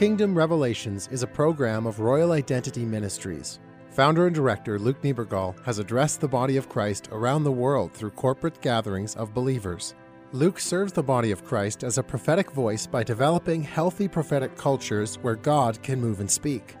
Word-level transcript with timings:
Kingdom 0.00 0.34
Revelations 0.34 1.08
is 1.12 1.22
a 1.22 1.26
program 1.26 1.86
of 1.86 2.00
Royal 2.00 2.32
Identity 2.32 2.86
Ministries. 2.86 3.60
Founder 3.90 4.28
and 4.28 4.34
director 4.34 4.78
Luke 4.78 5.02
Niebergall 5.02 5.62
has 5.66 5.78
addressed 5.78 6.22
the 6.22 6.26
body 6.26 6.56
of 6.56 6.70
Christ 6.70 7.10
around 7.12 7.44
the 7.44 7.52
world 7.52 7.92
through 7.92 8.12
corporate 8.12 8.62
gatherings 8.62 9.14
of 9.14 9.34
believers. 9.34 9.94
Luke 10.32 10.58
serves 10.58 10.94
the 10.94 11.02
body 11.02 11.32
of 11.32 11.44
Christ 11.44 11.84
as 11.84 11.98
a 11.98 12.02
prophetic 12.02 12.50
voice 12.52 12.86
by 12.86 13.04
developing 13.04 13.62
healthy 13.62 14.08
prophetic 14.08 14.56
cultures 14.56 15.16
where 15.16 15.36
God 15.36 15.82
can 15.82 16.00
move 16.00 16.20
and 16.20 16.30
speak. 16.30 16.76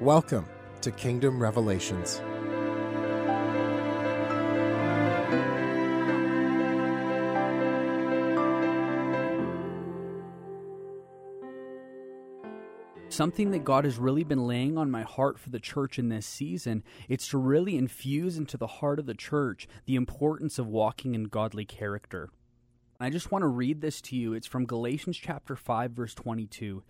Welcome 0.00 0.46
to 0.82 0.92
Kingdom 0.92 1.42
Revelations. 1.42 2.22
Something 13.08 13.50
that 13.52 13.64
God 13.64 13.84
has 13.84 13.98
really 13.98 14.24
been 14.24 14.46
laying 14.46 14.76
on 14.76 14.90
my 14.90 15.02
heart 15.02 15.38
for 15.38 15.50
the 15.50 15.60
church 15.60 15.98
in 15.98 16.08
this 16.08 16.26
season. 16.26 16.82
It's 17.08 17.28
to 17.28 17.38
really 17.38 17.76
infuse 17.76 18.36
into 18.36 18.56
the 18.56 18.66
heart 18.66 18.98
of 18.98 19.06
the 19.06 19.14
church 19.14 19.68
the 19.86 19.96
importance 19.96 20.58
of 20.58 20.66
walking 20.66 21.14
in 21.14 21.24
godly 21.24 21.64
character. 21.64 22.30
I 22.98 23.10
just 23.10 23.30
want 23.30 23.42
to 23.42 23.48
read 23.48 23.80
this 23.80 24.00
to 24.02 24.16
you. 24.16 24.32
It's 24.32 24.46
from 24.46 24.66
Galatians 24.66 25.18
chapter 25.18 25.54
5 25.54 25.92
verse 25.92 26.14
22. 26.14 26.82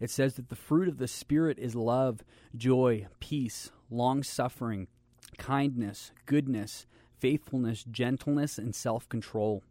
It 0.00 0.10
says 0.10 0.34
that 0.34 0.48
the 0.48 0.56
fruit 0.56 0.88
of 0.88 0.98
the 0.98 1.08
spirit 1.08 1.58
is 1.58 1.74
love, 1.74 2.22
joy, 2.56 3.06
peace, 3.20 3.70
long-suffering, 3.90 4.88
kindness, 5.38 6.12
goodness, 6.26 6.86
faithfulness, 7.18 7.84
gentleness, 7.84 8.58
and 8.58 8.74
self-control. 8.74 9.62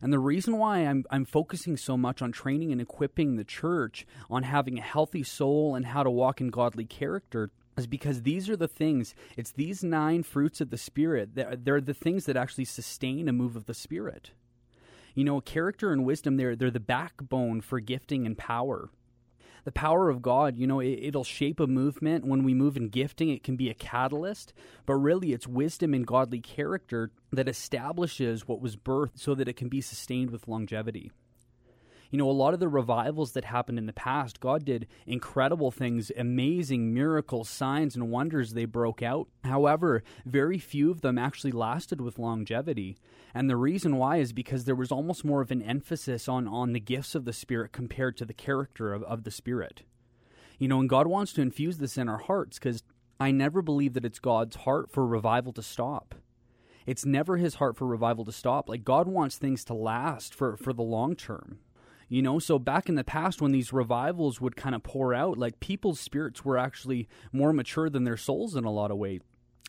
And 0.00 0.12
the 0.12 0.18
reason 0.18 0.58
why 0.58 0.78
I'm, 0.80 1.04
I'm 1.10 1.24
focusing 1.24 1.76
so 1.76 1.96
much 1.96 2.22
on 2.22 2.32
training 2.32 2.72
and 2.72 2.80
equipping 2.80 3.36
the 3.36 3.44
church 3.44 4.06
on 4.30 4.42
having 4.42 4.78
a 4.78 4.82
healthy 4.82 5.22
soul 5.22 5.74
and 5.74 5.86
how 5.86 6.02
to 6.02 6.10
walk 6.10 6.40
in 6.40 6.48
godly 6.48 6.84
character 6.84 7.50
is 7.76 7.86
because 7.86 8.22
these 8.22 8.48
are 8.48 8.56
the 8.56 8.68
things, 8.68 9.14
it's 9.36 9.52
these 9.52 9.84
nine 9.84 10.22
fruits 10.22 10.60
of 10.60 10.70
the 10.70 10.78
Spirit, 10.78 11.34
that 11.34 11.64
they're 11.64 11.80
the 11.80 11.94
things 11.94 12.24
that 12.24 12.36
actually 12.36 12.64
sustain 12.64 13.28
a 13.28 13.32
move 13.32 13.56
of 13.56 13.66
the 13.66 13.74
Spirit. 13.74 14.30
You 15.14 15.24
know, 15.24 15.40
character 15.40 15.92
and 15.92 16.04
wisdom, 16.04 16.36
they're, 16.36 16.56
they're 16.56 16.70
the 16.70 16.80
backbone 16.80 17.60
for 17.60 17.80
gifting 17.80 18.26
and 18.26 18.36
power 18.36 18.90
the 19.66 19.72
power 19.72 20.08
of 20.08 20.22
God, 20.22 20.56
you 20.56 20.64
know, 20.64 20.78
it, 20.78 21.12
will 21.12 21.24
shape 21.24 21.58
a 21.58 21.66
movement. 21.66 22.24
When 22.24 22.44
we 22.44 22.54
move 22.54 22.76
in 22.76 22.88
gifting, 22.88 23.30
it 23.30 23.42
can 23.42 23.56
be 23.56 23.68
a 23.68 23.74
catalyst, 23.74 24.54
but 24.86 24.94
really 24.94 25.32
it's 25.32 25.48
wisdom 25.48 25.92
and 25.92 26.06
godly 26.06 26.40
character 26.40 27.10
that 27.32 27.48
establishes 27.48 28.46
what 28.46 28.60
was 28.60 28.76
birthed 28.76 29.18
so 29.18 29.34
that 29.34 29.48
it 29.48 29.56
can 29.56 29.68
be 29.68 29.80
sustained 29.80 30.30
with 30.30 30.46
longevity. 30.46 31.10
You 32.10 32.18
know, 32.18 32.30
a 32.30 32.32
lot 32.32 32.54
of 32.54 32.60
the 32.60 32.68
revivals 32.68 33.32
that 33.32 33.44
happened 33.44 33.78
in 33.78 33.86
the 33.86 33.92
past, 33.92 34.40
God 34.40 34.64
did 34.64 34.86
incredible 35.06 35.70
things, 35.70 36.12
amazing 36.16 36.94
miracles, 36.94 37.48
signs, 37.48 37.96
and 37.96 38.10
wonders 38.10 38.52
they 38.52 38.64
broke 38.64 39.02
out. 39.02 39.28
However, 39.44 40.02
very 40.24 40.58
few 40.58 40.90
of 40.90 41.00
them 41.00 41.18
actually 41.18 41.52
lasted 41.52 42.00
with 42.00 42.18
longevity. 42.18 42.96
And 43.34 43.50
the 43.50 43.56
reason 43.56 43.96
why 43.96 44.16
is 44.16 44.32
because 44.32 44.64
there 44.64 44.74
was 44.74 44.92
almost 44.92 45.24
more 45.24 45.42
of 45.42 45.50
an 45.50 45.62
emphasis 45.62 46.28
on, 46.28 46.46
on 46.46 46.72
the 46.72 46.80
gifts 46.80 47.14
of 47.14 47.24
the 47.24 47.32
Spirit 47.32 47.72
compared 47.72 48.16
to 48.18 48.24
the 48.24 48.34
character 48.34 48.92
of, 48.92 49.02
of 49.04 49.24
the 49.24 49.30
Spirit. 49.30 49.82
You 50.58 50.68
know, 50.68 50.80
and 50.80 50.88
God 50.88 51.06
wants 51.06 51.32
to 51.34 51.42
infuse 51.42 51.78
this 51.78 51.98
in 51.98 52.08
our 52.08 52.18
hearts 52.18 52.58
because 52.58 52.82
I 53.18 53.30
never 53.30 53.62
believe 53.62 53.94
that 53.94 54.04
it's 54.04 54.18
God's 54.18 54.56
heart 54.56 54.90
for 54.90 55.06
revival 55.06 55.52
to 55.54 55.62
stop. 55.62 56.14
It's 56.86 57.04
never 57.04 57.36
his 57.36 57.56
heart 57.56 57.76
for 57.76 57.86
revival 57.86 58.24
to 58.24 58.32
stop. 58.32 58.68
Like 58.68 58.84
God 58.84 59.08
wants 59.08 59.36
things 59.36 59.64
to 59.64 59.74
last 59.74 60.34
for, 60.34 60.56
for 60.56 60.72
the 60.72 60.82
long 60.82 61.16
term. 61.16 61.58
You 62.08 62.22
know, 62.22 62.38
so 62.38 62.58
back 62.58 62.88
in 62.88 62.94
the 62.94 63.02
past 63.02 63.42
when 63.42 63.50
these 63.50 63.72
revivals 63.72 64.40
would 64.40 64.54
kind 64.54 64.76
of 64.76 64.84
pour 64.84 65.12
out, 65.12 65.38
like 65.38 65.58
people's 65.58 65.98
spirits 65.98 66.44
were 66.44 66.56
actually 66.56 67.08
more 67.32 67.52
mature 67.52 67.90
than 67.90 68.04
their 68.04 68.16
souls 68.16 68.54
in 68.54 68.64
a 68.64 68.70
lot 68.70 68.92
of 68.92 68.96
ways. 68.96 69.22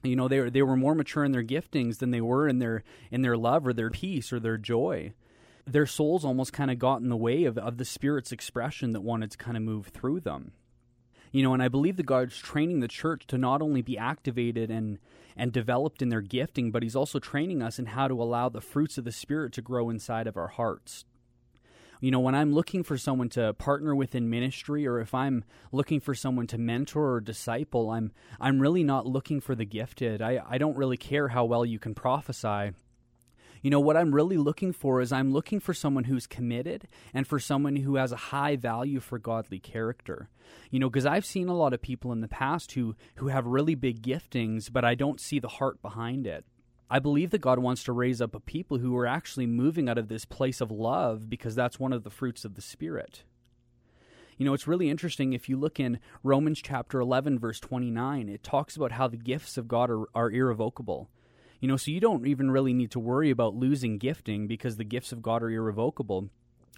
You 0.04 0.16
know, 0.16 0.28
they 0.28 0.40
were, 0.40 0.50
they 0.52 0.62
were 0.62 0.76
more 0.76 0.94
mature 0.94 1.24
in 1.24 1.32
their 1.32 1.44
giftings 1.44 1.98
than 1.98 2.12
they 2.12 2.22
were 2.22 2.48
in 2.48 2.60
their 2.60 2.84
in 3.10 3.24
their 3.24 3.36
love 3.36 3.66
or 3.66 3.74
their 3.74 3.90
peace 3.90 4.32
or 4.32 4.40
their 4.40 4.58
joy. 4.58 5.14
Their 5.66 5.88
souls 5.88 6.24
almost 6.24 6.54
kind 6.54 6.70
of 6.70 6.78
got 6.78 7.02
in 7.02 7.10
the 7.10 7.18
way 7.18 7.46
of, 7.46 7.58
of 7.58 7.78
the 7.78 7.86
spirit's 7.86 8.32
expression 8.32 8.94
that 8.94 9.02
wanted 9.02 9.32
to 9.32 9.38
kind 9.38 9.58
of 9.58 9.64
move 9.64 9.88
through 9.88 10.20
them. 10.20 10.52
You 11.32 11.44
know, 11.44 11.54
and 11.54 11.62
I 11.62 11.68
believe 11.68 11.98
that 11.98 12.06
God's 12.06 12.38
training 12.38 12.80
the 12.80 12.88
church 12.88 13.26
to 13.28 13.38
not 13.38 13.64
only 13.64 13.82
be 13.82 13.98
activated 13.98 14.70
and 14.70 15.00
and 15.36 15.52
developed 15.52 16.04
in 16.04 16.10
their 16.10 16.22
gifting, 16.22 16.70
but 16.70 16.84
He's 16.84 16.96
also 16.96 17.18
training 17.18 17.64
us 17.64 17.80
in 17.80 17.88
how 17.88 18.08
to 18.08 18.22
allow 18.22 18.48
the 18.48 18.62
fruits 18.62 19.00
of 19.00 19.06
the 19.06 19.12
Spirit 19.12 19.54
to 19.54 19.64
grow 19.64 19.90
inside 19.90 20.28
of 20.28 20.38
our 20.38 20.50
hearts 20.50 21.04
you 22.00 22.12
know, 22.12 22.20
when 22.20 22.36
I'm 22.36 22.54
looking 22.54 22.84
for 22.84 22.98
someone 22.98 23.30
to 23.30 23.54
partner 23.54 23.96
with 23.96 24.16
in 24.16 24.30
ministry 24.30 24.86
or 24.86 25.00
if 25.00 25.14
I'm 25.14 25.44
looking 25.72 26.00
for 26.00 26.14
someone 26.14 26.48
to 26.48 26.58
mentor 26.58 27.14
or 27.14 27.22
disciple, 27.22 27.90
I'm 27.90 28.12
I'm 28.40 28.60
really 28.60 28.84
not 28.84 29.08
looking 29.08 29.42
for 29.42 29.56
the 29.56 29.66
gifted. 29.66 30.22
I, 30.22 30.42
I 30.48 30.58
don't 30.58 30.78
really 30.78 30.98
care 30.98 31.30
how 31.30 31.46
well 31.46 31.66
you 31.66 31.80
can 31.80 31.96
prophesy. 31.96 32.74
You 33.62 33.72
know, 33.72 33.80
what 33.80 33.98
I'm 33.98 34.14
really 34.14 34.38
looking 34.38 34.72
for 34.72 35.02
is 35.02 35.12
I'm 35.12 35.34
looking 35.34 35.60
for 35.60 35.74
someone 35.74 36.04
who's 36.04 36.28
committed 36.28 36.88
and 37.14 37.26
for 37.26 37.40
someone 37.40 37.76
who 37.76 37.96
has 37.96 38.12
a 38.12 38.18
high 38.18 38.56
value 38.56 39.00
for 39.00 39.18
godly 39.18 39.60
character. 39.60 40.30
You 40.70 40.80
know, 40.80 40.90
because 40.90 41.06
I've 41.06 41.26
seen 41.26 41.50
a 41.50 41.56
lot 41.56 41.74
of 41.74 41.82
people 41.82 42.12
in 42.12 42.22
the 42.22 42.28
past 42.28 42.74
who 42.74 42.96
who 43.16 43.28
have 43.28 43.48
really 43.48 43.76
big 43.76 44.02
giftings, 44.04 44.72
but 44.72 44.86
I 44.86 44.96
don't 44.96 45.20
see 45.20 45.40
the 45.40 45.48
heart 45.48 45.82
behind 45.82 46.28
it. 46.28 46.46
I 46.90 47.00
believe 47.00 47.32
that 47.32 47.40
God 47.40 47.60
wants 47.60 47.84
to 47.84 47.92
raise 47.92 48.22
up 48.22 48.34
a 48.34 48.40
people 48.40 48.78
who 48.78 48.96
are 48.96 49.06
actually 49.06 49.46
moving 49.46 49.90
out 49.90 49.98
of 49.98 50.08
this 50.08 50.24
place 50.24 50.62
of 50.62 50.72
love 50.72 51.30
because 51.30 51.54
that's 51.54 51.80
one 51.80 51.92
of 51.92 52.04
the 52.04 52.10
fruits 52.10 52.46
of 52.46 52.56
the 52.56 52.62
Spirit. 52.62 53.24
You 54.38 54.46
know, 54.46 54.54
it's 54.54 54.68
really 54.68 54.90
interesting 54.90 55.34
if 55.34 55.50
you 55.50 55.58
look 55.58 55.80
in 55.80 56.00
Romans 56.24 56.62
chapter 56.62 57.00
11, 57.00 57.40
verse 57.40 57.60
29, 57.60 58.30
it 58.30 58.42
talks 58.42 58.78
about 58.78 58.94
how 58.94 59.08
the 59.08 59.18
gifts 59.18 59.58
of 59.58 59.68
God 59.68 59.90
are, 59.90 60.06
are 60.16 60.32
irrevocable. 60.32 61.10
You 61.60 61.68
know, 61.68 61.76
so 61.76 61.92
you 61.92 62.00
don't 62.00 62.26
even 62.26 62.52
really 62.52 62.74
need 62.74 62.92
to 62.92 63.00
worry 63.00 63.32
about 63.32 63.56
losing 63.56 63.98
gifting 63.98 64.48
because 64.48 64.78
the 64.78 64.84
gifts 64.86 65.12
of 65.12 65.24
God 65.24 65.44
are 65.44 65.50
irrevocable. 65.50 66.30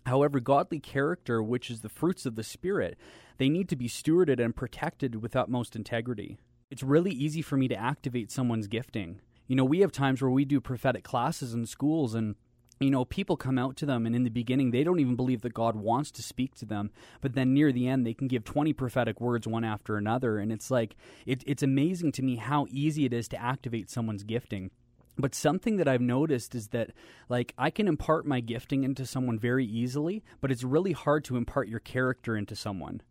However, 0.06 0.40
godly 0.40 0.80
character, 0.80 1.44
which 1.44 1.70
is 1.70 1.82
the 1.82 1.90
fruits 1.90 2.26
of 2.26 2.36
the 2.36 2.44
Spirit, 2.44 2.98
they 3.38 3.50
need 3.50 3.70
to 3.70 3.76
be 3.76 3.90
stewarded 3.90 4.44
and 4.44 4.56
protected 4.56 5.22
with 5.22 5.36
utmost 5.36 5.76
integrity. 5.76 6.40
It's 6.72 6.82
really 6.82 7.12
easy 7.12 7.42
for 7.42 7.58
me 7.58 7.68
to 7.68 7.80
activate 7.80 8.32
someone's 8.32 8.68
gifting 8.68 9.20
you 9.50 9.56
know, 9.56 9.66
we 9.66 9.80
have 9.80 9.92
times 9.92 10.22
where 10.22 10.32
we 10.32 10.46
do 10.46 10.62
prophetic 10.62 11.04
classes 11.04 11.54
in 11.54 11.66
schools 11.66 12.14
and 12.14 12.36
you 12.80 12.92
know, 12.92 13.04
people 13.04 13.36
come 13.36 13.60
out 13.60 13.76
to 13.76 13.86
them, 13.86 14.06
and 14.06 14.16
in 14.16 14.24
the 14.24 14.30
beginning, 14.30 14.72
they 14.72 14.86
don't 14.86 15.02
even 15.02 15.18
believe 15.18 15.42
that 15.42 15.54
God 15.54 15.76
wants 15.76 16.12
to 16.12 16.24
speak 16.24 16.56
to 16.56 16.66
them. 16.66 16.92
But 17.20 17.34
then 17.34 17.54
near 17.54 17.74
the 17.74 17.90
end, 17.90 18.06
they 18.06 18.14
can 18.14 18.30
give 18.30 18.46
20 18.46 18.72
prophetic 18.72 19.20
words 19.20 19.46
one 19.46 19.66
after 19.66 19.98
another. 19.98 20.38
And 20.38 20.50
it's 20.50 20.72
like, 20.72 20.96
it, 21.26 21.44
it's 21.46 21.62
amazing 21.62 22.14
to 22.14 22.22
me 22.22 22.38
how 22.38 22.68
easy 22.70 23.04
it 23.04 23.12
is 23.12 23.28
to 23.30 23.42
activate 23.42 23.90
someone's 23.90 24.24
gifting. 24.24 24.72
But 25.18 25.36
something 25.36 25.76
that 25.76 25.90
I've 25.90 26.00
noticed 26.00 26.56
is 26.56 26.70
that, 26.70 26.92
like, 27.28 27.54
I 27.58 27.70
can 27.70 27.90
impart 27.90 28.26
my 28.26 28.40
gifting 28.40 28.86
into 28.86 29.06
someone 29.06 29.38
very 29.38 29.66
easily, 29.66 30.24
but 30.40 30.50
it's 30.50 30.64
really 30.64 30.94
hard 30.94 31.26
to 31.26 31.36
impart 31.36 31.68
your 31.68 31.82
character 31.82 32.38
into 32.38 32.56
someone 32.56 33.02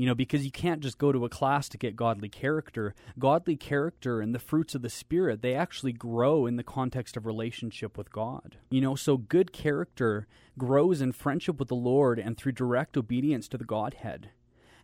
you 0.00 0.06
know, 0.06 0.14
because 0.14 0.46
you 0.46 0.50
can't 0.50 0.80
just 0.80 0.96
go 0.96 1.12
to 1.12 1.26
a 1.26 1.28
class 1.28 1.68
to 1.68 1.76
get 1.76 1.94
godly 1.94 2.30
character. 2.30 2.94
Godly 3.18 3.54
character 3.54 4.22
and 4.22 4.34
the 4.34 4.38
fruits 4.38 4.74
of 4.74 4.80
the 4.80 4.88
Spirit, 4.88 5.42
they 5.42 5.54
actually 5.54 5.92
grow 5.92 6.46
in 6.46 6.56
the 6.56 6.62
context 6.62 7.18
of 7.18 7.26
relationship 7.26 7.98
with 7.98 8.10
God. 8.10 8.56
You 8.70 8.80
know, 8.80 8.94
so 8.94 9.18
good 9.18 9.52
character 9.52 10.26
grows 10.56 11.02
in 11.02 11.12
friendship 11.12 11.58
with 11.58 11.68
the 11.68 11.74
Lord 11.74 12.18
and 12.18 12.34
through 12.34 12.52
direct 12.52 12.96
obedience 12.96 13.46
to 13.48 13.58
the 13.58 13.64
Godhead. 13.66 14.30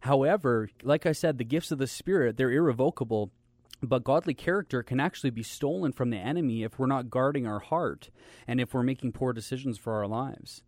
However, 0.00 0.68
like 0.82 1.06
I 1.06 1.12
said, 1.12 1.38
the 1.38 1.44
gifts 1.44 1.70
of 1.70 1.78
the 1.78 1.86
Spirit, 1.86 2.36
they're 2.36 2.52
irrevocable. 2.52 3.30
But 3.82 4.04
godly 4.04 4.34
character 4.34 4.82
can 4.82 5.00
actually 5.00 5.30
be 5.30 5.42
stolen 5.42 5.92
from 5.92 6.10
the 6.10 6.18
enemy 6.18 6.62
if 6.62 6.78
we're 6.78 6.88
not 6.88 7.08
guarding 7.08 7.46
our 7.46 7.60
heart 7.60 8.10
and 8.46 8.60
if 8.60 8.74
we're 8.74 8.82
making 8.82 9.12
poor 9.12 9.32
decisions 9.32 9.78
for 9.78 9.94
our 9.94 10.06
lives. 10.06 10.62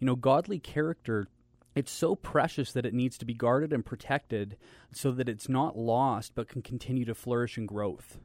You 0.00 0.08
know, 0.08 0.16
godly 0.16 0.58
character 0.58 1.28
it's 1.74 1.90
so 1.90 2.14
precious 2.14 2.72
that 2.72 2.86
it 2.86 2.94
needs 2.94 3.16
to 3.18 3.24
be 3.24 3.34
guarded 3.34 3.72
and 3.72 3.84
protected 3.84 4.56
so 4.92 5.10
that 5.12 5.28
it's 5.28 5.48
not 5.48 5.76
lost 5.76 6.34
but 6.34 6.48
can 6.48 6.62
continue 6.62 7.04
to 7.04 7.14
flourish 7.14 7.56
and 7.56 7.66
growth. 7.66 8.18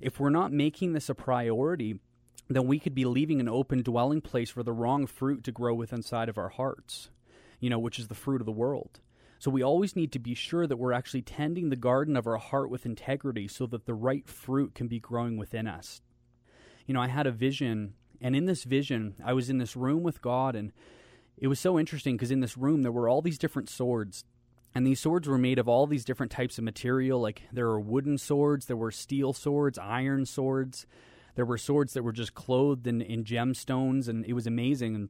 If 0.00 0.20
we're 0.20 0.30
not 0.30 0.52
making 0.52 0.92
this 0.92 1.08
a 1.08 1.14
priority, 1.14 1.98
then 2.48 2.66
we 2.66 2.78
could 2.78 2.94
be 2.94 3.04
leaving 3.04 3.40
an 3.40 3.48
open 3.48 3.82
dwelling 3.82 4.20
place 4.20 4.50
for 4.50 4.62
the 4.62 4.72
wrong 4.72 5.06
fruit 5.06 5.44
to 5.44 5.52
grow 5.52 5.74
within 5.74 5.98
inside 5.98 6.28
of 6.28 6.38
our 6.38 6.48
hearts, 6.48 7.10
you 7.60 7.68
know, 7.68 7.78
which 7.78 7.98
is 7.98 8.08
the 8.08 8.14
fruit 8.14 8.40
of 8.40 8.46
the 8.46 8.52
world. 8.52 9.00
So 9.38 9.50
we 9.50 9.62
always 9.62 9.94
need 9.94 10.12
to 10.12 10.18
be 10.18 10.34
sure 10.34 10.66
that 10.66 10.78
we're 10.78 10.92
actually 10.92 11.22
tending 11.22 11.68
the 11.68 11.76
garden 11.76 12.16
of 12.16 12.26
our 12.26 12.38
heart 12.38 12.70
with 12.70 12.86
integrity 12.86 13.46
so 13.46 13.66
that 13.66 13.86
the 13.86 13.94
right 13.94 14.28
fruit 14.28 14.74
can 14.74 14.88
be 14.88 14.98
growing 14.98 15.36
within 15.36 15.66
us. 15.66 16.00
You 16.86 16.94
know, 16.94 17.00
I 17.00 17.08
had 17.08 17.26
a 17.26 17.30
vision, 17.30 17.94
and 18.20 18.34
in 18.34 18.46
this 18.46 18.64
vision, 18.64 19.14
I 19.24 19.32
was 19.34 19.48
in 19.48 19.58
this 19.58 19.76
room 19.76 20.02
with 20.02 20.22
God, 20.22 20.56
and 20.56 20.72
it 21.40 21.48
was 21.48 21.60
so 21.60 21.78
interesting 21.78 22.16
because 22.16 22.30
in 22.30 22.40
this 22.40 22.56
room 22.56 22.82
there 22.82 22.92
were 22.92 23.08
all 23.08 23.22
these 23.22 23.38
different 23.38 23.68
swords 23.68 24.24
and 24.74 24.86
these 24.86 25.00
swords 25.00 25.26
were 25.26 25.38
made 25.38 25.58
of 25.58 25.68
all 25.68 25.86
these 25.86 26.04
different 26.04 26.32
types 26.32 26.58
of 26.58 26.64
material 26.64 27.20
like 27.20 27.42
there 27.52 27.66
were 27.66 27.80
wooden 27.80 28.18
swords 28.18 28.66
there 28.66 28.76
were 28.76 28.90
steel 28.90 29.32
swords 29.32 29.78
iron 29.78 30.26
swords 30.26 30.86
there 31.34 31.46
were 31.46 31.58
swords 31.58 31.94
that 31.94 32.02
were 32.02 32.12
just 32.12 32.34
clothed 32.34 32.86
in, 32.86 33.00
in 33.00 33.24
gemstones 33.24 34.08
and 34.08 34.24
it 34.26 34.32
was 34.32 34.46
amazing 34.46 34.94
and 34.94 35.08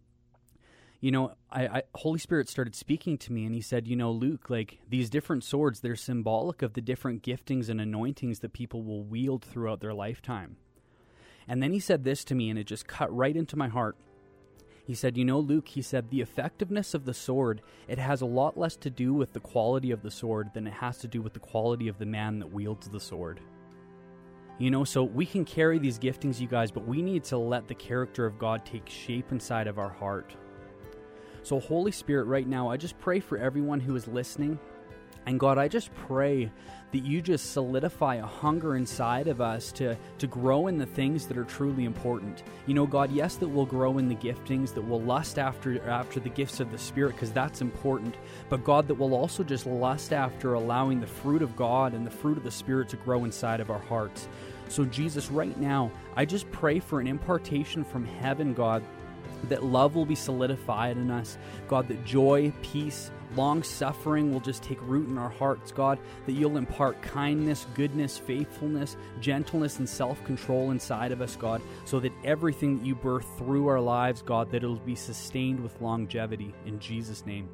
you 1.01 1.13
know, 1.13 1.35
I, 1.51 1.67
I, 1.67 1.83
Holy 1.95 2.19
Spirit 2.19 2.49
started 2.49 2.75
speaking 2.75 3.19
to 3.19 3.33
me, 3.33 3.45
and 3.45 3.55
He 3.55 3.61
said, 3.61 3.87
you 3.87 3.95
know, 3.97 4.11
Luke, 4.11 4.51
like 4.51 4.81
these 4.89 5.09
different 5.09 5.45
swords, 5.45 5.81
they're 5.81 5.97
symbolic 5.97 6.63
of 6.63 6.73
the 6.73 6.81
different 6.81 7.23
giftings 7.23 7.69
and 7.69 7.81
anointings 7.81 8.41
that 8.41 8.53
people 8.53 8.83
will 8.83 9.05
wield 9.05 9.45
throughout 9.45 9.81
their 9.81 9.95
lifetime. 9.95 10.57
And 11.47 11.63
then 11.63 11.73
He 11.73 11.79
said 11.79 12.05
this 12.05 12.25
to 12.25 12.35
me, 12.35 12.51
and 12.51 12.59
it 12.59 12.65
just 12.65 12.89
cut 12.89 13.15
right 13.15 13.37
into 13.37 13.57
my 13.57 13.69
heart. 13.69 13.97
He 14.89 14.95
said, 14.95 15.19
You 15.19 15.25
know, 15.27 15.39
Luke, 15.39 15.69
he 15.69 15.83
said, 15.83 16.09
the 16.09 16.23
effectiveness 16.23 16.95
of 16.95 17.05
the 17.05 17.13
sword, 17.13 17.61
it 17.89 17.99
has 17.99 18.23
a 18.23 18.27
lot 18.27 18.57
less 18.57 18.75
to 18.77 18.89
do 18.89 19.13
with 19.13 19.35
the 19.35 19.39
quality 19.39 19.91
of 19.91 20.01
the 20.01 20.11
sword 20.11 20.49
than 20.55 20.67
it 20.67 20.73
has 20.73 20.97
to 21.01 21.07
do 21.07 21.21
with 21.21 21.35
the 21.35 21.41
quality 21.41 21.89
of 21.89 21.99
the 21.99 22.07
man 22.07 22.39
that 22.39 22.51
wields 22.51 22.89
the 22.89 22.99
sword. 22.99 23.39
You 24.59 24.71
know, 24.71 24.85
so 24.85 25.05
we 25.05 25.27
can 25.27 25.45
carry 25.45 25.79
these 25.79 25.99
giftings, 25.99 26.41
you 26.41 26.47
guys, 26.47 26.71
but 26.71 26.89
we 26.89 27.03
need 27.03 27.23
to 27.25 27.37
let 27.37 27.69
the 27.69 27.75
character 27.75 28.25
of 28.25 28.39
God 28.39 28.65
take 28.65 28.89
shape 28.89 29.31
inside 29.31 29.67
of 29.67 29.79
our 29.79 29.91
heart. 29.91 30.35
So, 31.43 31.61
Holy 31.61 31.93
Spirit, 31.93 32.25
right 32.25 32.49
now, 32.49 32.71
I 32.71 32.79
just 32.79 32.99
pray 32.99 33.21
for 33.21 33.37
everyone 33.37 33.81
who 33.81 33.95
is 33.95 34.09
listening. 34.09 34.59
And 35.29 35.39
God, 35.39 35.59
I 35.59 35.69
just 35.69 35.95
pray 35.95 36.51
that 36.91 37.01
you 37.01 37.21
just 37.21 37.53
solidify 37.53 38.15
a 38.15 38.25
hunger 38.25 38.77
inside 38.77 39.29
of 39.29 39.43
us 39.43 39.71
to, 39.73 39.95
to 40.17 40.27
grow 40.27 40.69
in 40.69 40.79
the 40.79 40.87
things 40.87 41.27
that 41.27 41.37
are 41.37 41.45
truly 41.45 41.85
important. 41.85 42.45
You 42.65 42.73
know, 42.73 42.87
God, 42.87 43.13
yes, 43.13 43.37
that 43.37 43.49
we'll 43.49 43.67
grow 43.67 43.99
in 43.99 44.09
the 44.09 44.15
giftings, 44.15 44.73
that 44.73 44.81
we'll 44.81 45.03
lust 45.03 45.39
after 45.39 45.87
after 45.87 46.19
the 46.19 46.31
gifts 46.31 46.61
of 46.61 46.71
the 46.71 46.79
Spirit, 46.79 47.13
because 47.13 47.31
that's 47.31 47.61
important. 47.61 48.17
But 48.49 48.65
God, 48.65 48.89
that 48.89 48.95
we'll 48.95 49.15
also 49.15 49.45
just 49.45 49.67
lust 49.67 50.15
after 50.15 50.55
allowing 50.55 50.99
the 50.99 51.07
fruit 51.07 51.43
of 51.43 51.55
God 51.57 51.93
and 51.93 52.07
the 52.07 52.11
fruit 52.11 52.39
of 52.39 52.43
the 52.43 52.51
Spirit 52.51 52.89
to 52.89 52.97
grow 52.97 53.27
inside 53.27 53.61
of 53.61 53.71
our 53.71 53.81
hearts. 53.81 54.29
So, 54.69 54.87
Jesus, 54.87 55.31
right 55.31 55.59
now, 55.61 55.91
I 56.17 56.25
just 56.25 56.51
pray 56.53 56.81
for 56.81 57.01
an 57.01 57.07
impartation 57.07 57.85
from 57.85 58.07
heaven, 58.07 58.55
God 58.55 58.83
that 59.45 59.63
love 59.63 59.95
will 59.95 60.07
be 60.07 60.15
solidified 60.15 60.97
in 60.97 61.11
us. 61.11 61.39
God, 61.69 61.87
that 61.89 62.05
joy, 62.05 62.53
peace, 62.63 63.11
long 63.39 63.63
suffering 63.63 64.33
will 64.33 64.41
just 64.41 64.63
take 64.65 64.79
root 64.83 65.09
in 65.09 65.17
our 65.17 65.31
hearts, 65.31 65.71
God, 65.71 65.99
that 66.27 66.33
you'll 66.33 66.57
impart 66.57 67.01
kindness, 67.01 67.67
goodness, 67.75 68.19
faithfulness, 68.19 68.97
gentleness, 69.21 69.79
and 69.79 69.89
self 69.89 70.23
control 70.25 70.73
inside 70.73 71.13
of 71.13 71.23
us, 71.23 71.37
God, 71.37 71.63
so 71.85 72.01
that 72.01 72.13
everything 72.25 72.79
that 72.79 72.85
you 72.85 72.97
birth 72.97 73.27
through 73.39 73.69
our 73.69 73.81
lives, 73.81 74.23
God, 74.23 74.51
that 74.51 74.59
it'll 74.59 74.77
be 74.77 74.97
sustained 74.97 75.61
with 75.61 75.81
longevity. 75.81 76.53
In 76.67 76.81
Jesus' 76.81 77.25
name. 77.25 77.49